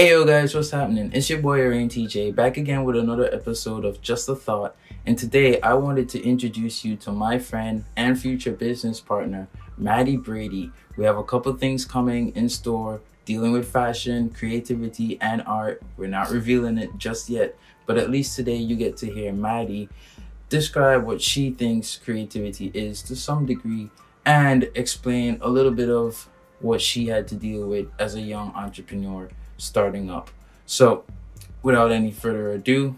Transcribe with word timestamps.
Hey 0.00 0.08
yo 0.08 0.24
guys, 0.24 0.54
what's 0.54 0.70
happening? 0.70 1.10
It's 1.12 1.28
your 1.28 1.40
boy 1.40 1.58
Arain 1.58 1.90
TJ 1.90 2.34
back 2.34 2.56
again 2.56 2.84
with 2.84 2.96
another 2.96 3.28
episode 3.34 3.84
of 3.84 4.00
Just 4.00 4.30
a 4.30 4.34
Thought. 4.34 4.74
And 5.04 5.18
today 5.18 5.60
I 5.60 5.74
wanted 5.74 6.08
to 6.08 6.24
introduce 6.24 6.86
you 6.86 6.96
to 6.96 7.12
my 7.12 7.38
friend 7.38 7.84
and 7.96 8.18
future 8.18 8.52
business 8.52 8.98
partner, 8.98 9.46
Maddie 9.76 10.16
Brady. 10.16 10.70
We 10.96 11.04
have 11.04 11.18
a 11.18 11.22
couple 11.22 11.52
things 11.52 11.84
coming 11.84 12.34
in 12.34 12.48
store 12.48 13.02
dealing 13.26 13.52
with 13.52 13.70
fashion, 13.70 14.30
creativity, 14.30 15.20
and 15.20 15.42
art. 15.42 15.82
We're 15.98 16.06
not 16.06 16.30
revealing 16.30 16.78
it 16.78 16.96
just 16.96 17.28
yet, 17.28 17.54
but 17.84 17.98
at 17.98 18.08
least 18.08 18.34
today 18.34 18.56
you 18.56 18.76
get 18.76 18.96
to 18.96 19.06
hear 19.12 19.34
Maddie 19.34 19.90
describe 20.48 21.04
what 21.04 21.20
she 21.20 21.50
thinks 21.50 21.98
creativity 22.02 22.70
is 22.72 23.02
to 23.02 23.14
some 23.14 23.44
degree 23.44 23.90
and 24.24 24.66
explain 24.74 25.36
a 25.42 25.50
little 25.50 25.72
bit 25.72 25.90
of 25.90 26.26
what 26.60 26.80
she 26.80 27.08
had 27.08 27.28
to 27.28 27.34
deal 27.34 27.66
with 27.66 27.88
as 27.98 28.14
a 28.14 28.20
young 28.22 28.50
entrepreneur 28.54 29.28
starting 29.60 30.10
up. 30.10 30.30
So, 30.66 31.04
without 31.62 31.92
any 31.92 32.10
further 32.10 32.52
ado, 32.52 32.96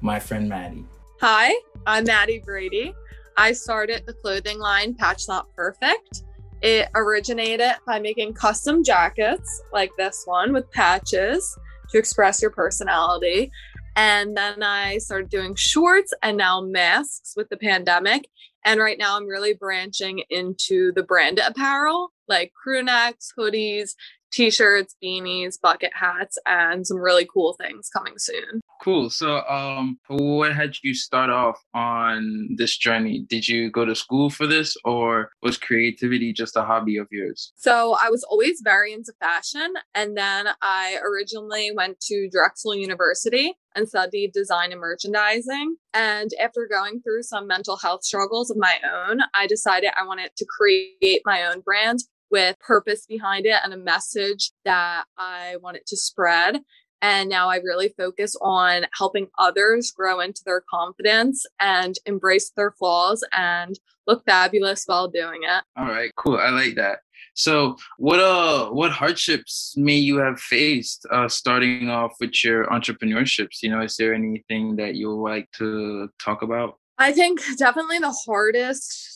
my 0.00 0.18
friend 0.20 0.48
Maddie. 0.48 0.84
Hi, 1.20 1.52
I'm 1.86 2.04
Maddie 2.04 2.38
Brady. 2.38 2.94
I 3.36 3.52
started 3.52 4.06
the 4.06 4.12
clothing 4.12 4.58
line 4.58 4.94
Patch 4.94 5.28
Not 5.28 5.52
Perfect. 5.54 6.22
It 6.62 6.88
originated 6.94 7.72
by 7.86 7.98
making 7.98 8.34
custom 8.34 8.84
jackets 8.84 9.62
like 9.72 9.90
this 9.96 10.22
one 10.26 10.52
with 10.52 10.70
patches 10.70 11.58
to 11.90 11.98
express 11.98 12.42
your 12.42 12.50
personality. 12.50 13.50
And 13.96 14.36
then 14.36 14.62
I 14.62 14.98
started 14.98 15.30
doing 15.30 15.54
shorts 15.54 16.14
and 16.22 16.36
now 16.36 16.60
masks 16.60 17.34
with 17.36 17.48
the 17.48 17.56
pandemic. 17.56 18.28
And 18.64 18.78
right 18.78 18.98
now 18.98 19.16
I'm 19.16 19.26
really 19.26 19.54
branching 19.54 20.22
into 20.28 20.92
the 20.92 21.02
brand 21.02 21.38
apparel 21.38 22.12
like 22.30 22.52
crew 22.54 22.82
necks, 22.82 23.34
hoodies, 23.36 23.94
t-shirts, 24.32 24.96
beanies, 25.02 25.60
bucket 25.60 25.92
hats, 25.94 26.38
and 26.46 26.86
some 26.86 26.98
really 26.98 27.26
cool 27.32 27.54
things 27.54 27.88
coming 27.88 28.14
soon. 28.16 28.60
Cool. 28.82 29.10
So, 29.10 29.42
um, 29.46 29.98
what 30.08 30.54
had 30.54 30.74
you 30.82 30.94
start 30.94 31.28
off 31.28 31.60
on 31.74 32.48
this 32.56 32.76
journey? 32.78 33.26
Did 33.28 33.46
you 33.46 33.70
go 33.70 33.84
to 33.84 33.94
school 33.94 34.30
for 34.30 34.46
this, 34.46 34.76
or 34.84 35.30
was 35.42 35.58
creativity 35.58 36.32
just 36.32 36.56
a 36.56 36.62
hobby 36.62 36.96
of 36.96 37.06
yours? 37.10 37.52
So, 37.56 37.96
I 38.02 38.08
was 38.08 38.24
always 38.24 38.62
very 38.64 38.92
into 38.92 39.12
fashion, 39.20 39.74
and 39.94 40.16
then 40.16 40.48
I 40.62 40.98
originally 41.04 41.70
went 41.74 42.00
to 42.02 42.28
Drexel 42.32 42.74
University 42.74 43.54
and 43.74 43.88
studied 43.88 44.32
design 44.32 44.72
and 44.72 44.80
merchandising. 44.80 45.76
And 45.94 46.30
after 46.42 46.66
going 46.70 47.02
through 47.02 47.22
some 47.22 47.46
mental 47.46 47.76
health 47.76 48.04
struggles 48.04 48.50
of 48.50 48.56
my 48.56 48.76
own, 48.84 49.20
I 49.34 49.46
decided 49.46 49.90
I 49.96 50.06
wanted 50.06 50.30
to 50.36 50.46
create 50.46 51.22
my 51.24 51.44
own 51.44 51.60
brand 51.60 52.00
with 52.30 52.58
purpose 52.58 53.06
behind 53.06 53.46
it 53.46 53.56
and 53.62 53.72
a 53.72 53.78
message 53.78 54.52
that 54.64 55.04
I 55.18 55.56
wanted 55.62 55.86
to 55.86 55.96
spread. 55.96 56.60
And 57.02 57.30
now 57.30 57.48
I 57.48 57.56
really 57.56 57.88
focus 57.96 58.36
on 58.42 58.86
helping 58.96 59.28
others 59.38 59.90
grow 59.90 60.20
into 60.20 60.42
their 60.44 60.62
confidence 60.70 61.46
and 61.58 61.96
embrace 62.04 62.50
their 62.54 62.72
flaws 62.72 63.24
and 63.32 63.78
look 64.06 64.24
fabulous 64.26 64.84
while 64.84 65.08
doing 65.08 65.40
it. 65.44 65.64
All 65.76 65.86
right, 65.86 66.10
cool. 66.16 66.36
I 66.36 66.50
like 66.50 66.74
that. 66.74 66.98
So, 67.34 67.76
what 67.96 68.20
uh, 68.20 68.68
what 68.70 68.90
hardships 68.90 69.74
may 69.76 69.96
you 69.96 70.18
have 70.18 70.38
faced 70.40 71.06
uh, 71.10 71.28
starting 71.28 71.88
off 71.88 72.12
with 72.20 72.44
your 72.44 72.66
entrepreneurships? 72.66 73.62
You 73.62 73.70
know, 73.70 73.80
is 73.80 73.96
there 73.96 74.12
anything 74.12 74.76
that 74.76 74.94
you 74.94 75.14
would 75.14 75.30
like 75.30 75.50
to 75.52 76.10
talk 76.22 76.42
about? 76.42 76.78
I 76.98 77.12
think 77.12 77.40
definitely 77.56 77.98
the 77.98 78.14
hardest 78.26 79.09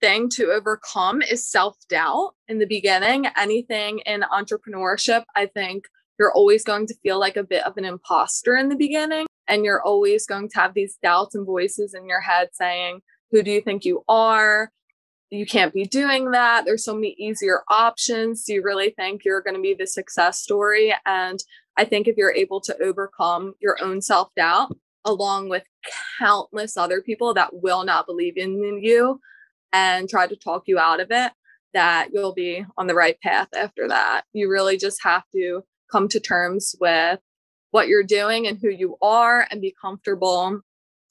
thing 0.00 0.28
to 0.30 0.50
overcome 0.50 1.22
is 1.22 1.48
self 1.48 1.76
doubt 1.88 2.34
in 2.48 2.58
the 2.58 2.66
beginning. 2.66 3.26
Anything 3.36 4.00
in 4.00 4.22
entrepreneurship, 4.22 5.24
I 5.34 5.46
think 5.46 5.84
you're 6.18 6.32
always 6.32 6.64
going 6.64 6.86
to 6.86 6.94
feel 7.02 7.18
like 7.18 7.36
a 7.36 7.44
bit 7.44 7.64
of 7.64 7.76
an 7.76 7.84
imposter 7.84 8.56
in 8.56 8.68
the 8.68 8.76
beginning. 8.76 9.26
And 9.48 9.64
you're 9.64 9.82
always 9.82 10.26
going 10.26 10.48
to 10.48 10.58
have 10.58 10.74
these 10.74 10.98
doubts 11.02 11.34
and 11.34 11.46
voices 11.46 11.94
in 11.94 12.08
your 12.08 12.20
head 12.20 12.48
saying, 12.52 13.00
Who 13.30 13.42
do 13.42 13.50
you 13.50 13.60
think 13.60 13.84
you 13.84 14.02
are? 14.08 14.70
You 15.30 15.44
can't 15.44 15.74
be 15.74 15.84
doing 15.84 16.30
that. 16.30 16.64
There's 16.64 16.84
so 16.84 16.94
many 16.94 17.16
easier 17.18 17.62
options. 17.68 18.44
Do 18.44 18.54
you 18.54 18.62
really 18.62 18.90
think 18.90 19.24
you're 19.24 19.42
going 19.42 19.56
to 19.56 19.62
be 19.62 19.74
the 19.74 19.86
success 19.86 20.40
story? 20.40 20.94
And 21.04 21.40
I 21.76 21.84
think 21.84 22.06
if 22.06 22.16
you're 22.16 22.34
able 22.34 22.60
to 22.62 22.76
overcome 22.80 23.54
your 23.60 23.76
own 23.82 24.00
self 24.02 24.28
doubt, 24.36 24.76
along 25.04 25.48
with 25.48 25.64
countless 26.18 26.76
other 26.76 27.00
people 27.00 27.34
that 27.34 27.50
will 27.52 27.84
not 27.84 28.06
believe 28.06 28.36
in 28.36 28.80
you, 28.82 29.20
and 29.72 30.08
try 30.08 30.26
to 30.26 30.36
talk 30.36 30.64
you 30.66 30.78
out 30.78 31.00
of 31.00 31.08
it, 31.10 31.32
that 31.74 32.08
you'll 32.12 32.34
be 32.34 32.64
on 32.78 32.86
the 32.86 32.94
right 32.94 33.20
path 33.20 33.48
after 33.54 33.88
that. 33.88 34.22
You 34.32 34.50
really 34.50 34.76
just 34.76 35.02
have 35.02 35.24
to 35.32 35.62
come 35.90 36.08
to 36.08 36.20
terms 36.20 36.74
with 36.80 37.20
what 37.70 37.88
you're 37.88 38.02
doing 38.02 38.46
and 38.46 38.58
who 38.58 38.70
you 38.70 38.96
are 39.02 39.46
and 39.50 39.60
be 39.60 39.74
comfortable 39.80 40.60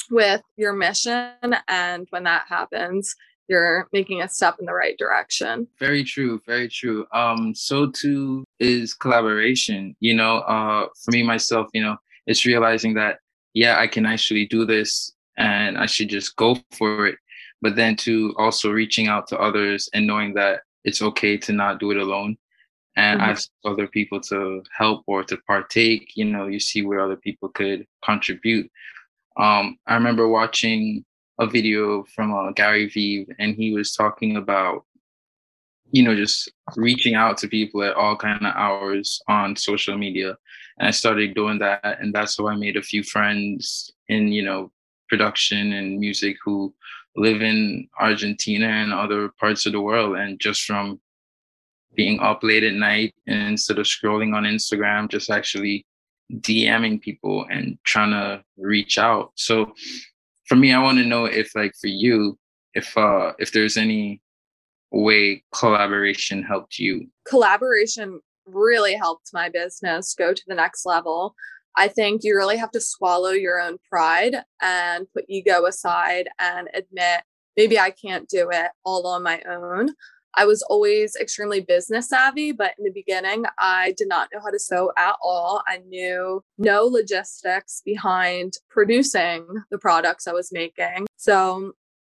with 0.09 0.41
your 0.57 0.73
mission. 0.73 1.31
And 1.67 2.07
when 2.09 2.23
that 2.23 2.45
happens, 2.47 3.15
you're 3.47 3.87
making 3.93 4.21
a 4.21 4.27
step 4.27 4.55
in 4.59 4.65
the 4.65 4.73
right 4.73 4.97
direction. 4.97 5.67
Very 5.79 6.03
true, 6.03 6.41
very 6.47 6.67
true. 6.67 7.05
Um, 7.13 7.53
so 7.53 7.91
too 7.91 8.43
is 8.59 8.93
collaboration. 8.93 9.95
You 9.99 10.15
know, 10.15 10.37
uh, 10.39 10.87
for 11.03 11.11
me 11.11 11.23
myself, 11.23 11.67
you 11.73 11.83
know, 11.83 11.97
it's 12.25 12.45
realizing 12.45 12.95
that 12.95 13.19
yeah, 13.53 13.79
I 13.79 13.87
can 13.87 14.05
actually 14.05 14.45
do 14.47 14.65
this 14.65 15.13
and 15.37 15.77
I 15.77 15.85
should 15.85 16.09
just 16.09 16.35
go 16.35 16.57
for 16.71 17.07
it 17.07 17.17
but 17.65 17.75
then 17.75 17.95
to 17.95 18.31
also 18.37 18.69
reaching 18.69 19.07
out 19.07 19.25
to 19.25 19.39
others 19.39 19.89
and 19.95 20.05
knowing 20.05 20.35
that 20.35 20.61
it's 20.83 21.01
okay 21.01 21.35
to 21.35 21.51
not 21.51 21.79
do 21.79 21.89
it 21.89 21.97
alone. 21.97 22.37
And 22.95 23.19
mm-hmm. 23.19 23.31
ask 23.31 23.49
other 23.65 23.87
people 23.87 24.21
to 24.29 24.61
help 24.77 25.03
or 25.07 25.23
to 25.23 25.35
partake 25.47 26.11
you 26.15 26.25
know 26.25 26.45
you 26.45 26.59
see 26.59 26.83
where 26.83 27.01
other 27.01 27.15
people 27.15 27.49
could 27.49 27.87
contribute. 28.03 28.69
Um, 29.35 29.77
i 29.87 29.95
remember 29.95 30.27
watching 30.27 31.03
a 31.39 31.47
video 31.47 32.03
from 32.13 32.27
uh, 32.33 32.51
gary 32.51 32.87
vee 32.87 33.25
and 33.39 33.55
he 33.55 33.73
was 33.73 33.93
talking 33.93 34.37
about 34.37 34.85
you 35.91 36.03
know 36.03 36.15
just 36.15 36.49
reaching 36.77 37.15
out 37.15 37.35
to 37.39 37.47
people 37.47 37.81
at 37.83 37.95
all 37.95 38.15
kind 38.15 38.45
of 38.45 38.53
hours 38.55 39.19
on 39.27 39.55
social 39.55 39.97
media. 39.97 40.37
And 40.77 40.87
i 40.89 40.91
started 40.91 41.33
doing 41.33 41.59
that 41.65 41.97
and 41.99 42.13
that's 42.13 42.37
how 42.37 42.47
i 42.47 42.55
made 42.55 42.77
a 42.77 42.89
few 42.91 43.01
friends 43.03 43.91
in 44.07 44.21
you 44.37 44.43
know 44.43 44.71
production 45.09 45.73
and 45.73 45.99
music 45.99 46.37
who 46.45 46.73
live 47.15 47.41
in 47.41 47.87
Argentina 47.99 48.67
and 48.67 48.93
other 48.93 49.29
parts 49.39 49.65
of 49.65 49.71
the 49.71 49.81
world. 49.81 50.17
And 50.17 50.39
just 50.39 50.63
from 50.63 50.99
being 51.95 52.19
up 52.19 52.43
late 52.43 52.63
at 52.63 52.73
night 52.73 53.15
and 53.27 53.49
instead 53.49 53.79
of 53.79 53.85
scrolling 53.85 54.35
on 54.35 54.43
Instagram, 54.43 55.09
just 55.09 55.29
actually 55.29 55.85
DMing 56.33 57.01
people 57.01 57.45
and 57.49 57.77
trying 57.83 58.11
to 58.11 58.43
reach 58.57 58.97
out. 58.97 59.31
So 59.35 59.73
for 60.47 60.55
me, 60.55 60.73
I 60.73 60.81
want 60.81 60.97
to 60.97 61.05
know 61.05 61.25
if 61.25 61.55
like 61.55 61.73
for 61.79 61.87
you, 61.87 62.37
if 62.73 62.97
uh 62.97 63.33
if 63.39 63.51
there's 63.51 63.77
any 63.77 64.21
way 64.91 65.43
collaboration 65.53 66.43
helped 66.43 66.79
you. 66.79 67.07
Collaboration 67.27 68.19
really 68.45 68.95
helped 68.95 69.31
my 69.33 69.49
business 69.49 70.13
go 70.13 70.33
to 70.33 70.43
the 70.47 70.55
next 70.55 70.85
level. 70.85 71.35
I 71.77 71.87
think 71.87 72.21
you 72.23 72.35
really 72.35 72.57
have 72.57 72.71
to 72.71 72.81
swallow 72.81 73.31
your 73.31 73.59
own 73.59 73.77
pride 73.89 74.35
and 74.61 75.07
put 75.13 75.25
ego 75.27 75.65
aside 75.65 76.29
and 76.39 76.69
admit 76.73 77.21
maybe 77.57 77.79
I 77.79 77.91
can't 77.91 78.27
do 78.29 78.49
it 78.51 78.71
all 78.83 79.05
on 79.07 79.23
my 79.23 79.41
own. 79.47 79.89
I 80.37 80.45
was 80.45 80.61
always 80.63 81.15
extremely 81.15 81.61
business 81.61 82.09
savvy, 82.09 82.51
but 82.51 82.73
in 82.77 82.83
the 82.83 82.91
beginning, 82.91 83.45
I 83.57 83.93
did 83.97 84.09
not 84.09 84.27
know 84.33 84.41
how 84.41 84.49
to 84.49 84.59
sew 84.59 84.91
at 84.97 85.15
all. 85.23 85.63
I 85.67 85.77
knew 85.77 86.43
no 86.57 86.83
logistics 86.83 87.81
behind 87.85 88.57
producing 88.69 89.47
the 89.71 89.77
products 89.77 90.27
I 90.27 90.33
was 90.33 90.51
making. 90.51 91.07
So 91.15 91.73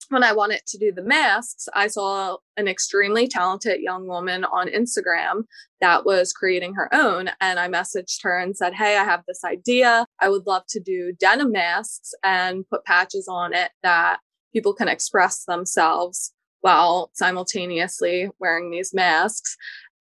when 0.09 0.23
I 0.23 0.33
wanted 0.33 0.61
to 0.67 0.77
do 0.77 0.91
the 0.91 1.03
masks, 1.03 1.67
I 1.73 1.87
saw 1.87 2.37
an 2.55 2.67
extremely 2.67 3.27
talented 3.27 3.81
young 3.81 4.07
woman 4.07 4.43
on 4.45 4.67
Instagram 4.67 5.43
that 5.81 6.05
was 6.05 6.33
creating 6.33 6.75
her 6.75 6.93
own. 6.93 7.29
And 7.41 7.59
I 7.59 7.67
messaged 7.67 8.23
her 8.23 8.37
and 8.37 8.55
said, 8.55 8.73
Hey, 8.73 8.97
I 8.97 9.03
have 9.03 9.23
this 9.27 9.43
idea. 9.43 10.05
I 10.19 10.29
would 10.29 10.47
love 10.47 10.63
to 10.69 10.79
do 10.79 11.13
denim 11.19 11.51
masks 11.51 12.13
and 12.23 12.67
put 12.69 12.85
patches 12.85 13.27
on 13.29 13.53
it 13.53 13.71
that 13.83 14.19
people 14.53 14.73
can 14.73 14.87
express 14.87 15.43
themselves 15.45 16.33
while 16.61 17.11
simultaneously 17.13 18.29
wearing 18.39 18.71
these 18.71 18.93
masks. 18.93 19.55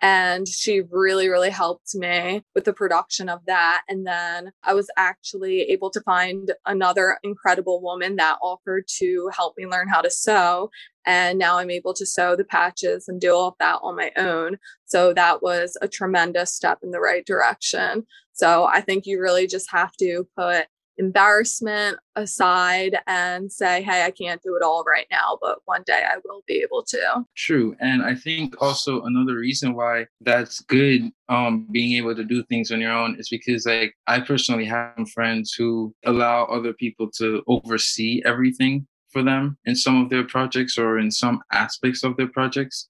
And 0.08 0.46
she 0.46 0.82
really, 0.88 1.28
really 1.28 1.50
helped 1.50 1.92
me 1.96 2.44
with 2.54 2.62
the 2.62 2.72
production 2.72 3.28
of 3.28 3.40
that. 3.46 3.82
And 3.88 4.06
then 4.06 4.52
I 4.62 4.72
was 4.72 4.88
actually 4.96 5.62
able 5.62 5.90
to 5.90 6.00
find 6.02 6.52
another 6.64 7.18
incredible 7.24 7.82
woman 7.82 8.14
that 8.14 8.38
offered 8.40 8.84
to 8.98 9.28
help 9.36 9.54
me 9.58 9.66
learn 9.66 9.88
how 9.88 10.02
to 10.02 10.10
sew. 10.10 10.70
And 11.06 11.40
now 11.40 11.58
I'm 11.58 11.72
able 11.72 11.92
to 11.94 12.06
sew 12.06 12.36
the 12.36 12.44
patches 12.44 13.08
and 13.08 13.20
do 13.20 13.34
all 13.34 13.48
of 13.48 13.54
that 13.58 13.80
on 13.82 13.96
my 13.96 14.12
own. 14.16 14.58
So 14.84 15.12
that 15.12 15.42
was 15.42 15.76
a 15.82 15.88
tremendous 15.88 16.54
step 16.54 16.78
in 16.84 16.92
the 16.92 17.00
right 17.00 17.26
direction. 17.26 18.06
So 18.32 18.64
I 18.64 18.82
think 18.82 19.06
you 19.06 19.20
really 19.20 19.48
just 19.48 19.72
have 19.72 19.90
to 19.96 20.28
put 20.38 20.66
embarrassment 20.98 21.98
aside 22.14 22.96
and 23.06 23.50
say, 23.52 23.82
hey, 23.82 24.04
I 24.04 24.10
can't 24.10 24.42
do 24.42 24.56
it 24.56 24.62
all 24.62 24.84
right 24.84 25.06
now, 25.10 25.38
but 25.40 25.58
one 25.64 25.82
day 25.86 26.04
I 26.08 26.16
will 26.24 26.42
be 26.46 26.62
able 26.62 26.82
to. 26.84 27.24
True. 27.36 27.76
And 27.80 28.02
I 28.02 28.14
think 28.14 28.54
also 28.60 29.02
another 29.02 29.36
reason 29.36 29.74
why 29.74 30.06
that's 30.20 30.60
good, 30.60 31.10
um, 31.28 31.66
being 31.70 31.96
able 31.96 32.14
to 32.14 32.24
do 32.24 32.42
things 32.44 32.70
on 32.70 32.80
your 32.80 32.92
own 32.92 33.16
is 33.18 33.28
because 33.28 33.66
like 33.66 33.94
I 34.06 34.20
personally 34.20 34.64
have 34.66 35.10
friends 35.14 35.52
who 35.52 35.94
allow 36.04 36.44
other 36.44 36.72
people 36.72 37.10
to 37.18 37.42
oversee 37.46 38.22
everything 38.24 38.86
for 39.10 39.22
them 39.22 39.58
in 39.64 39.76
some 39.76 40.02
of 40.02 40.10
their 40.10 40.24
projects 40.24 40.78
or 40.78 40.98
in 40.98 41.10
some 41.10 41.42
aspects 41.52 42.02
of 42.02 42.16
their 42.16 42.28
projects. 42.28 42.88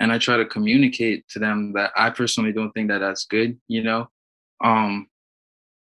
And 0.00 0.12
I 0.12 0.18
try 0.18 0.36
to 0.36 0.46
communicate 0.46 1.26
to 1.30 1.40
them 1.40 1.72
that 1.72 1.90
I 1.96 2.10
personally 2.10 2.52
don't 2.52 2.70
think 2.70 2.88
that 2.88 2.98
that's 2.98 3.24
good, 3.24 3.58
you 3.66 3.82
know? 3.82 4.08
Um, 4.62 5.08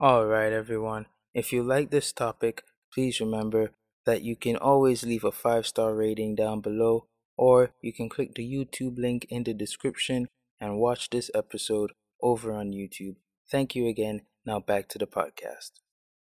all 0.01 0.27
right, 0.27 0.53
everyone. 0.53 1.07
If 1.35 1.51
you 1.51 1.63
like 1.63 1.91
this 1.91 2.13
topic, 2.13 2.63
please 2.93 3.19
remember 3.19 3.71
that 4.05 4.23
you 4.23 4.37
can 4.37 4.57
always 4.57 5.03
leave 5.03 5.25
a 5.25 5.33
five 5.33 5.67
star 5.67 5.95
rating 5.95 6.35
down 6.35 6.61
below, 6.61 7.07
or 7.39 7.71
you 7.81 7.93
can 7.93 8.11
click 8.11 8.35
the 8.35 8.45
YouTube 8.45 8.99
link 8.99 9.27
in 9.31 9.45
the 9.45 9.55
description 9.55 10.29
and 10.61 10.77
watch 10.77 11.09
this 11.09 11.31
episode 11.35 11.93
over 12.21 12.53
on 12.53 12.73
YouTube. 12.73 13.17
Thank 13.51 13.75
you 13.75 13.89
again. 13.89 14.23
Now 14.45 14.61
back 14.61 14.89
to 14.91 14.99
the 14.99 15.07
podcast. 15.07 15.71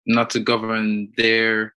Not 0.05 0.29
to 0.31 0.41
govern 0.41 1.13
their 1.15 1.75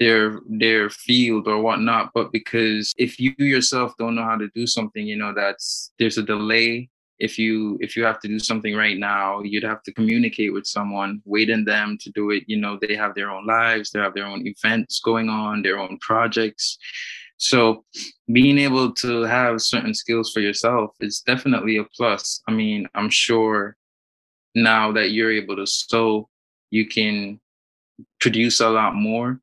their 0.00 0.40
their 0.48 0.90
field 0.90 1.46
or 1.46 1.62
whatnot, 1.62 2.10
but 2.12 2.32
because 2.32 2.92
if 2.98 3.20
you 3.20 3.34
yourself 3.38 3.92
don't 3.98 4.16
know 4.16 4.24
how 4.24 4.36
to 4.36 4.48
do 4.52 4.66
something, 4.66 5.06
you 5.06 5.16
know 5.16 5.32
that's 5.32 5.92
there's 6.00 6.18
a 6.18 6.24
delay 6.24 6.90
if 7.18 7.38
you 7.38 7.78
if 7.80 7.96
you 7.96 8.04
have 8.04 8.20
to 8.20 8.28
do 8.28 8.38
something 8.38 8.74
right 8.74 8.98
now 8.98 9.40
you'd 9.42 9.62
have 9.62 9.82
to 9.82 9.92
communicate 9.92 10.52
with 10.52 10.66
someone 10.66 11.22
waiting 11.24 11.64
them 11.64 11.96
to 12.00 12.10
do 12.10 12.30
it. 12.30 12.44
You 12.46 12.58
know 12.58 12.78
they 12.80 12.94
have 12.96 13.14
their 13.14 13.30
own 13.30 13.46
lives 13.46 13.90
they 13.90 14.00
have 14.00 14.14
their 14.14 14.26
own 14.26 14.46
events 14.46 15.00
going 15.00 15.28
on 15.28 15.62
their 15.62 15.78
own 15.78 15.98
projects. 16.00 16.78
So 17.36 17.84
being 18.32 18.58
able 18.58 18.92
to 18.94 19.22
have 19.22 19.60
certain 19.60 19.94
skills 19.94 20.32
for 20.32 20.40
yourself 20.40 20.92
is 21.00 21.20
definitely 21.20 21.76
a 21.78 21.84
plus. 21.96 22.42
I 22.48 22.52
mean 22.52 22.88
i'm 22.94 23.10
sure 23.10 23.76
now 24.54 24.92
that 24.92 25.12
you're 25.12 25.32
able 25.32 25.56
to 25.56 25.66
sew 25.66 26.28
you 26.70 26.86
can 26.86 27.40
produce 28.20 28.60
a 28.60 28.68
lot 28.68 28.94
more 28.94 29.40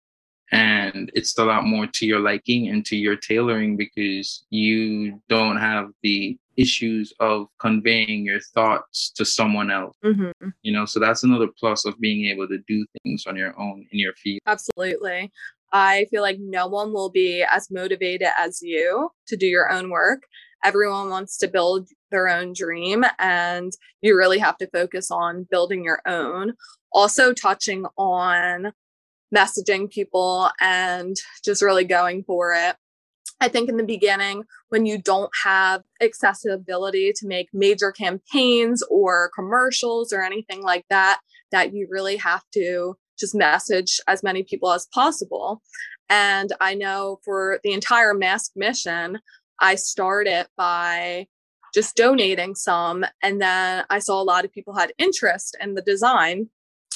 and 0.51 1.11
it's 1.13 1.37
a 1.37 1.45
lot 1.45 1.65
more 1.65 1.85
to 1.85 2.05
your 2.05 2.19
liking 2.19 2.69
and 2.69 2.85
to 2.85 2.95
your 2.95 3.15
tailoring 3.15 3.77
because 3.77 4.45
you 4.49 5.21
don't 5.29 5.57
have 5.57 5.89
the 6.01 6.37
issues 6.59 7.13
of 7.19 7.47
conveying 7.59 8.25
your 8.25 8.39
thoughts 8.53 9.11
to 9.15 9.25
someone 9.25 9.71
else. 9.71 9.95
Mm-hmm. 10.03 10.49
you 10.61 10.73
know 10.73 10.85
so 10.85 10.99
that's 10.99 11.23
another 11.23 11.47
plus 11.59 11.85
of 11.85 11.99
being 11.99 12.25
able 12.25 12.47
to 12.47 12.57
do 12.67 12.85
things 13.03 13.25
on 13.27 13.35
your 13.35 13.59
own 13.59 13.85
in 13.91 13.99
your 13.99 14.13
field 14.13 14.41
absolutely. 14.45 15.31
I 15.71 16.07
feel 16.09 16.21
like 16.21 16.37
no 16.39 16.67
one 16.67 16.93
will 16.93 17.09
be 17.09 17.43
as 17.43 17.69
motivated 17.69 18.29
as 18.37 18.59
you 18.61 19.09
to 19.27 19.37
do 19.37 19.45
your 19.45 19.71
own 19.71 19.89
work. 19.89 20.23
Everyone 20.63 21.09
wants 21.09 21.37
to 21.37 21.47
build 21.47 21.89
their 22.11 22.27
own 22.27 22.53
dream 22.53 23.05
and 23.19 23.71
you 24.01 24.17
really 24.17 24.39
have 24.39 24.57
to 24.57 24.67
focus 24.67 25.11
on 25.11 25.47
building 25.49 25.83
your 25.83 26.01
own. 26.05 26.53
Also 26.91 27.33
touching 27.33 27.85
on 27.97 28.73
messaging 29.33 29.89
people 29.89 30.49
and 30.59 31.15
just 31.45 31.61
really 31.61 31.85
going 31.85 32.23
for 32.23 32.53
it 32.53 32.75
I 33.41 33.47
think 33.47 33.69
in 33.69 33.77
the 33.77 33.83
beginning, 33.83 34.43
when 34.69 34.85
you 34.85 34.97
don't 35.01 35.31
have 35.43 35.83
accessibility 36.01 37.13
to 37.15 37.27
make 37.27 37.49
major 37.53 37.91
campaigns 37.91 38.83
or 38.89 39.31
commercials 39.33 40.11
or 40.11 40.21
anything 40.21 40.61
like 40.61 40.85
that, 40.89 41.19
that 41.51 41.73
you 41.73 41.87
really 41.89 42.17
have 42.17 42.43
to 42.53 42.97
just 43.17 43.35
message 43.35 43.99
as 44.07 44.23
many 44.23 44.43
people 44.43 44.71
as 44.71 44.87
possible. 44.93 45.61
And 46.09 46.51
I 46.59 46.73
know 46.73 47.19
for 47.23 47.59
the 47.63 47.71
entire 47.71 48.13
mask 48.13 48.51
mission, 48.55 49.19
I 49.59 49.75
started 49.75 50.47
by 50.57 51.27
just 51.73 51.95
donating 51.95 52.55
some. 52.55 53.05
And 53.21 53.41
then 53.41 53.85
I 53.89 53.99
saw 53.99 54.21
a 54.21 54.23
lot 54.23 54.45
of 54.45 54.51
people 54.51 54.75
had 54.75 54.93
interest 54.97 55.55
in 55.61 55.75
the 55.75 55.81
design. 55.81 56.49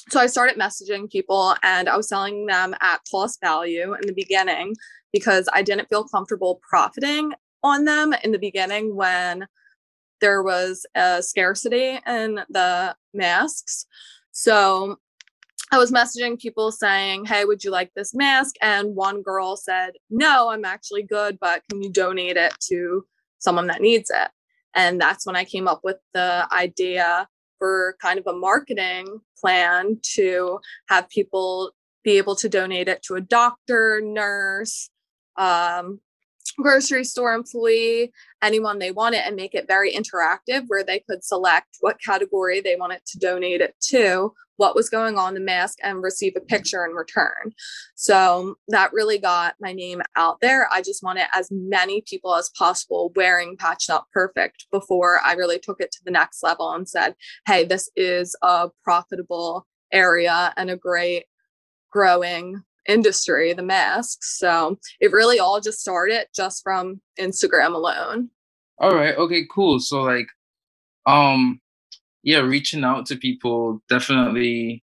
So 0.09 0.19
I 0.19 0.25
started 0.25 0.57
messaging 0.57 1.09
people 1.09 1.55
and 1.63 1.87
I 1.87 1.95
was 1.95 2.09
selling 2.09 2.47
them 2.47 2.75
at 2.81 3.01
cost 3.09 3.39
value 3.41 3.93
in 3.93 4.07
the 4.07 4.13
beginning 4.13 4.73
because 5.13 5.47
I 5.53 5.61
didn't 5.61 5.87
feel 5.87 6.03
comfortable 6.03 6.59
profiting 6.67 7.33
on 7.63 7.85
them 7.85 8.13
in 8.23 8.31
the 8.33 8.39
beginning 8.39 8.95
when 8.95 9.47
there 10.19 10.43
was 10.43 10.85
a 10.95 11.21
scarcity 11.23 11.99
in 12.05 12.41
the 12.49 12.95
masks. 13.13 13.85
So 14.31 14.97
I 15.71 15.77
was 15.77 15.91
messaging 15.91 16.39
people 16.39 16.71
saying, 16.71 17.25
Hey, 17.25 17.45
would 17.45 17.63
you 17.63 17.71
like 17.71 17.91
this 17.95 18.13
mask? 18.13 18.55
And 18.61 18.95
one 18.95 19.21
girl 19.21 19.55
said, 19.55 19.93
No, 20.09 20.49
I'm 20.49 20.65
actually 20.65 21.03
good, 21.03 21.37
but 21.39 21.61
can 21.69 21.81
you 21.81 21.89
donate 21.89 22.37
it 22.37 22.53
to 22.69 23.05
someone 23.39 23.67
that 23.67 23.81
needs 23.81 24.09
it? 24.09 24.29
And 24.75 24.99
that's 24.99 25.25
when 25.25 25.35
I 25.35 25.45
came 25.45 25.67
up 25.67 25.81
with 25.83 25.97
the 26.13 26.47
idea 26.51 27.27
for 27.59 27.95
kind 28.01 28.19
of 28.19 28.27
a 28.27 28.33
marketing 28.33 29.19
plan 29.39 29.99
to 30.15 30.59
have 30.89 31.09
people 31.09 31.71
be 32.03 32.17
able 32.17 32.35
to 32.35 32.49
donate 32.49 32.87
it 32.87 33.01
to 33.03 33.15
a 33.15 33.21
doctor, 33.21 34.01
nurse, 34.03 34.89
um, 35.37 35.99
grocery 36.57 37.03
store 37.03 37.33
employee, 37.33 38.11
anyone 38.41 38.79
they 38.79 38.91
want 38.91 39.15
it, 39.15 39.23
and 39.25 39.35
make 39.35 39.55
it 39.55 39.67
very 39.67 39.93
interactive 39.93 40.63
where 40.67 40.83
they 40.83 40.99
could 40.99 41.23
select 41.23 41.77
what 41.79 42.01
category 42.01 42.61
they 42.61 42.75
wanted 42.75 42.99
to 43.05 43.19
donate 43.19 43.61
it 43.61 43.75
to, 43.81 44.33
what 44.57 44.75
was 44.75 44.89
going 44.89 45.17
on 45.17 45.33
the 45.33 45.39
mask, 45.39 45.79
and 45.81 46.03
receive 46.03 46.33
a 46.35 46.41
picture 46.41 46.85
in 46.85 46.91
return. 46.91 47.53
So 47.95 48.55
that 48.67 48.93
really 48.93 49.17
got 49.17 49.55
my 49.59 49.73
name 49.73 50.01
out 50.15 50.41
there. 50.41 50.67
I 50.71 50.81
just 50.81 51.03
wanted 51.03 51.25
as 51.33 51.49
many 51.51 52.01
people 52.01 52.35
as 52.35 52.51
possible 52.57 53.11
wearing 53.15 53.57
Patch 53.57 53.85
Not 53.89 54.05
Perfect 54.13 54.67
before 54.71 55.19
I 55.25 55.33
really 55.33 55.59
took 55.59 55.81
it 55.81 55.91
to 55.93 56.03
the 56.05 56.11
next 56.11 56.43
level 56.43 56.71
and 56.71 56.87
said, 56.87 57.15
hey, 57.47 57.65
this 57.65 57.89
is 57.95 58.35
a 58.41 58.69
profitable 58.83 59.65
area 59.91 60.53
and 60.57 60.69
a 60.69 60.77
great 60.77 61.25
growing 61.91 62.63
industry, 62.87 63.53
the 63.53 63.63
masks. 63.63 64.37
So 64.39 64.79
it 64.99 65.11
really 65.11 65.39
all 65.39 65.59
just 65.61 65.79
started 65.79 66.25
just 66.35 66.63
from 66.63 67.01
Instagram 67.19 67.73
alone. 67.73 68.29
All 68.79 68.95
right. 68.95 69.15
Okay, 69.15 69.45
cool. 69.53 69.79
So 69.79 70.01
like 70.01 70.27
um 71.05 71.59
yeah, 72.23 72.39
reaching 72.39 72.83
out 72.83 73.05
to 73.07 73.17
people 73.17 73.81
definitely 73.89 74.83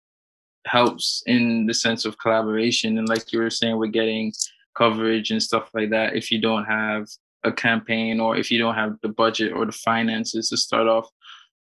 helps 0.66 1.22
in 1.26 1.66
the 1.66 1.74
sense 1.74 2.04
of 2.04 2.18
collaboration 2.18 2.96
and 2.96 3.08
like 3.08 3.32
you 3.32 3.38
were 3.38 3.50
saying 3.50 3.76
we're 3.76 3.86
getting 3.86 4.32
coverage 4.76 5.30
and 5.30 5.42
stuff 5.42 5.68
like 5.74 5.90
that 5.90 6.16
if 6.16 6.30
you 6.30 6.40
don't 6.40 6.64
have 6.64 7.06
a 7.44 7.52
campaign 7.52 8.18
or 8.18 8.36
if 8.36 8.50
you 8.50 8.58
don't 8.58 8.74
have 8.74 8.96
the 9.02 9.08
budget 9.08 9.52
or 9.52 9.66
the 9.66 9.72
finances 9.72 10.48
to 10.48 10.56
start 10.56 10.88
off 10.88 11.08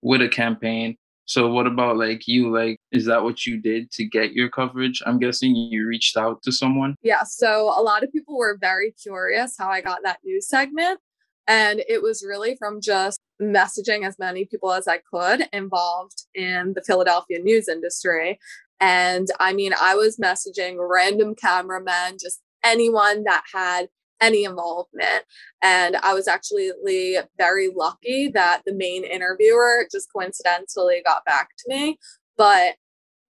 with 0.03 0.21
a 0.21 0.29
campaign 0.29 0.95
so 1.33 1.47
what 1.47 1.65
about 1.65 1.97
like 1.97 2.27
you? 2.27 2.53
Like, 2.53 2.77
is 2.91 3.05
that 3.05 3.23
what 3.23 3.47
you 3.47 3.59
did 3.59 3.89
to 3.93 4.05
get 4.05 4.33
your 4.33 4.49
coverage? 4.49 5.01
I'm 5.03 5.17
guessing 5.17 5.55
you 5.55 5.87
reached 5.87 6.15
out 6.15 6.43
to 6.43 6.51
someone. 6.51 6.95
Yeah. 7.01 7.23
So 7.23 7.73
a 7.75 7.81
lot 7.81 8.03
of 8.03 8.11
people 8.11 8.37
were 8.37 8.55
very 8.61 8.91
curious 8.91 9.55
how 9.57 9.67
I 9.67 9.81
got 9.81 10.03
that 10.03 10.19
news 10.23 10.47
segment. 10.47 10.99
And 11.47 11.81
it 11.89 12.03
was 12.03 12.23
really 12.23 12.55
from 12.55 12.81
just 12.81 13.19
messaging 13.41 14.05
as 14.05 14.19
many 14.19 14.45
people 14.45 14.73
as 14.73 14.87
I 14.87 14.99
could 15.11 15.49
involved 15.51 16.21
in 16.35 16.73
the 16.75 16.83
Philadelphia 16.83 17.39
news 17.39 17.67
industry. 17.67 18.37
And 18.79 19.27
I 19.39 19.53
mean, 19.53 19.73
I 19.81 19.95
was 19.95 20.17
messaging 20.17 20.75
random 20.77 21.33
cameramen, 21.33 22.17
just 22.21 22.41
anyone 22.63 23.23
that 23.23 23.43
had 23.51 23.87
any 24.23 24.45
involvement. 24.45 25.25
And 25.61 25.97
I 25.97 26.13
was 26.13 26.27
actually 26.27 26.71
very 27.37 27.69
lucky 27.75 28.29
that 28.29 28.61
the 28.65 28.73
main 28.73 29.03
interviewer 29.03 29.85
just 29.91 30.11
coincidentally 30.11 31.01
got 31.05 31.25
back 31.25 31.49
to 31.57 31.65
me. 31.67 31.97
But 32.37 32.75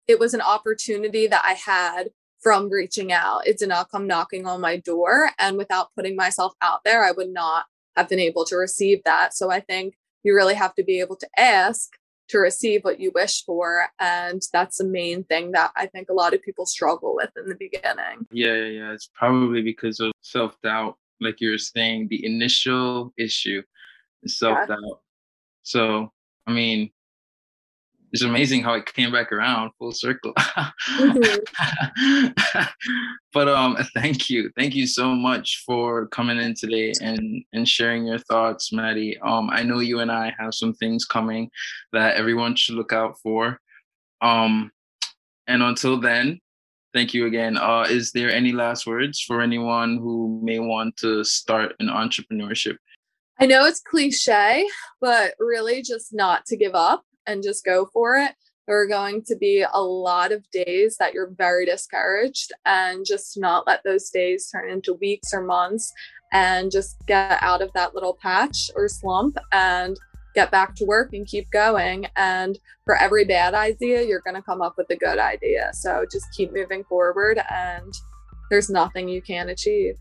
it 0.08 0.20
was 0.20 0.34
an 0.34 0.42
opportunity 0.42 1.28
that 1.28 1.44
I 1.44 1.54
had 1.54 2.10
from 2.42 2.70
reaching 2.70 3.12
out. 3.12 3.48
It 3.48 3.58
did 3.58 3.70
not 3.70 3.90
come 3.90 4.06
knocking 4.06 4.46
on 4.46 4.62
my 4.62 4.78
door. 4.78 5.32
And 5.40 5.58
without 5.58 5.88
putting 5.96 6.16
myself 6.16 6.54
out 6.62 6.82
there, 6.86 7.04
I 7.04 7.12
would 7.12 7.30
not 7.30 7.66
have 7.96 8.10
been 8.10 8.20
able 8.20 8.46
to 8.46 8.56
receive 8.56 9.00
that. 9.06 9.34
So 9.34 9.50
I 9.50 9.62
think 9.62 9.96
you 10.24 10.36
really 10.36 10.56
have 10.56 10.76
to 10.76 10.84
be 10.84 11.00
able 11.00 11.16
to 11.18 11.28
ask 11.38 11.90
to 12.30 12.40
receive 12.40 12.84
what 12.84 13.00
you 13.00 13.12
wish 13.14 13.44
for. 13.46 13.88
And 14.00 14.42
that's 14.52 14.78
the 14.78 14.86
main 14.86 15.24
thing 15.26 15.52
that 15.52 15.72
I 15.76 15.88
think 15.88 16.10
a 16.10 16.14
lot 16.14 16.34
of 16.34 16.42
people 16.42 16.66
struggle 16.66 17.16
with 17.16 17.32
in 17.38 17.48
the 17.48 17.56
beginning. 17.56 18.26
Yeah, 18.32 18.54
yeah, 18.54 18.66
yeah. 18.66 18.92
It's 18.94 19.10
probably 19.14 19.62
because 19.62 20.00
of 20.00 20.12
self 20.22 20.60
doubt, 20.62 20.98
like 21.20 21.42
you 21.42 21.52
were 21.52 21.58
saying, 21.58 22.08
the 22.10 22.26
initial 22.26 23.14
issue 23.18 23.62
is 24.24 24.40
self 24.40 24.68
doubt. 24.68 24.80
Yeah. 24.82 24.96
So, 25.64 26.12
I 26.48 26.52
mean, 26.52 26.92
it's 28.14 28.22
amazing 28.22 28.62
how 28.62 28.74
it 28.74 28.86
came 28.86 29.12
back 29.12 29.32
around 29.32 29.72
full 29.80 29.92
circle. 29.92 30.34
mm-hmm. 30.36 32.28
but 33.34 33.48
um 33.50 33.76
thank 33.96 34.30
you. 34.30 34.52
Thank 34.56 34.76
you 34.76 34.86
so 34.86 35.16
much 35.16 35.64
for 35.66 36.06
coming 36.08 36.38
in 36.38 36.54
today 36.54 36.94
and 37.02 37.44
and 37.54 37.68
sharing 37.68 38.06
your 38.06 38.20
thoughts, 38.20 38.72
Maddie. 38.72 39.18
Um 39.20 39.50
I 39.50 39.64
know 39.64 39.80
you 39.80 40.00
and 40.00 40.12
I 40.12 40.34
have 40.38 40.54
some 40.54 40.74
things 40.76 41.06
coming 41.06 41.50
that 41.92 42.16
everyone 42.16 42.56
should 42.56 42.76
look 42.76 42.94
out 42.94 43.20
for. 43.20 43.60
Um 44.22 44.72
and 45.48 45.64
until 45.64 46.00
then, 46.00 46.40
Thank 46.94 47.16
you 47.16 47.26
again. 47.26 47.58
Uh, 47.58 47.88
is 47.90 48.12
there 48.12 48.32
any 48.32 48.52
last 48.52 48.86
words 48.86 49.20
for 49.20 49.42
anyone 49.42 49.98
who 49.98 50.40
may 50.44 50.60
want 50.60 50.96
to 50.98 51.24
start 51.24 51.74
an 51.80 51.88
entrepreneurship? 51.88 52.76
I 53.40 53.48
know 53.48 53.66
it's 53.66 53.82
cliche, 53.82 54.68
but 55.02 55.34
really 55.40 55.82
just 55.82 56.14
not 56.14 56.46
to 56.46 56.56
give 56.56 56.76
up 56.76 57.04
and 57.28 57.44
just 57.44 57.66
go 57.66 57.90
for 57.94 58.16
it. 58.18 58.34
There 58.68 58.80
are 58.80 58.88
going 58.88 59.24
to 59.24 59.36
be 59.36 59.66
a 59.74 59.82
lot 59.82 60.32
of 60.32 60.50
days 60.52 60.96
that 60.98 61.14
you're 61.14 61.32
very 61.38 61.66
discouraged, 61.66 62.54
and 62.66 63.06
just 63.06 63.38
not 63.38 63.68
let 63.68 63.84
those 63.84 64.10
days 64.10 64.50
turn 64.50 64.70
into 64.70 64.94
weeks 64.94 65.34
or 65.34 65.44
months 65.44 65.92
and 66.32 66.72
just 66.72 66.96
get 67.06 67.38
out 67.42 67.62
of 67.62 67.72
that 67.74 67.94
little 67.94 68.18
patch 68.22 68.72
or 68.76 68.88
slump 68.88 69.38
and 69.52 70.00
get 70.34 70.50
back 70.50 70.74
to 70.76 70.86
work 70.86 71.14
and 71.14 71.28
keep 71.28 71.52
going. 71.52 72.08
And 72.16 72.58
for 72.86 72.96
every 72.96 73.26
bad 73.26 73.54
idea, 73.54 74.02
you're 74.02 74.22
going 74.22 74.36
to 74.36 74.42
come 74.42 74.62
up 74.62 74.76
with 74.78 74.90
a 74.90 74.96
good 74.96 75.20
idea. 75.20 75.70
So 75.74 76.06
just 76.12 76.26
keep 76.36 76.54
moving 76.54 76.84
forward, 76.86 77.40
and 77.52 77.94
there's 78.50 78.70
nothing 78.70 79.10
you 79.10 79.22
can't 79.22 79.50
achieve. 79.50 79.98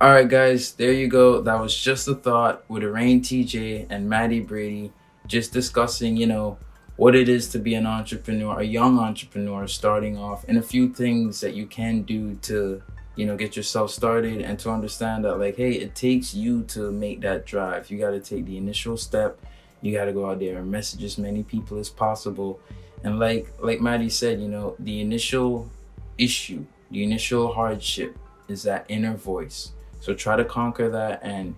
All 0.00 0.10
right, 0.10 0.28
guys, 0.28 0.72
there 0.72 0.92
you 0.92 1.06
go. 1.06 1.40
That 1.42 1.60
was 1.60 1.76
just 1.76 2.08
a 2.08 2.14
thought 2.14 2.64
with 2.68 2.82
Arain 2.82 3.20
TJ 3.20 3.86
and 3.88 4.08
Maddie 4.08 4.40
Brady, 4.40 4.90
just 5.26 5.52
discussing, 5.52 6.16
you 6.16 6.26
know, 6.26 6.58
what 6.96 7.14
it 7.14 7.28
is 7.28 7.48
to 7.48 7.58
be 7.58 7.74
an 7.74 7.86
entrepreneur, 7.86 8.60
a 8.60 8.64
young 8.64 8.98
entrepreneur 8.98 9.66
starting 9.66 10.18
off, 10.18 10.44
and 10.46 10.58
a 10.58 10.62
few 10.62 10.92
things 10.92 11.40
that 11.40 11.54
you 11.54 11.66
can 11.66 12.02
do 12.02 12.34
to 12.36 12.82
you 13.16 13.26
know 13.26 13.36
get 13.36 13.56
yourself 13.56 13.90
started 13.90 14.40
and 14.40 14.58
to 14.58 14.70
understand 14.70 15.24
that 15.24 15.36
like 15.36 15.56
hey 15.56 15.72
it 15.72 15.94
takes 15.94 16.34
you 16.34 16.62
to 16.64 16.90
make 16.90 17.20
that 17.20 17.44
drive. 17.46 17.90
You 17.90 17.98
got 17.98 18.10
to 18.10 18.20
take 18.20 18.46
the 18.46 18.56
initial 18.56 18.96
step. 18.96 19.38
You 19.80 19.92
got 19.92 20.06
to 20.06 20.12
go 20.12 20.30
out 20.30 20.38
there 20.38 20.58
and 20.58 20.70
message 20.70 21.02
as 21.02 21.18
many 21.18 21.42
people 21.42 21.78
as 21.78 21.88
possible. 21.88 22.60
And 23.04 23.18
like 23.18 23.52
like 23.60 23.80
maddie 23.80 24.10
said 24.10 24.40
you 24.40 24.48
know 24.48 24.76
the 24.78 25.00
initial 25.00 25.70
issue 26.18 26.64
the 26.90 27.02
initial 27.02 27.52
hardship 27.52 28.16
is 28.48 28.62
that 28.64 28.84
inner 28.88 29.14
voice. 29.14 29.72
So 30.00 30.14
try 30.14 30.36
to 30.36 30.44
conquer 30.44 30.88
that 30.90 31.20
and 31.22 31.54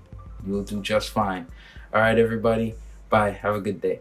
you'll 0.47 0.64
do 0.64 0.80
just 0.80 1.11
fine. 1.11 1.47
All 1.92 2.00
right 2.00 2.18
everybody 2.18 2.75
bye. 3.14 3.30
Have 3.44 3.54
a 3.54 3.61
good 3.61 3.80
day 3.80 4.00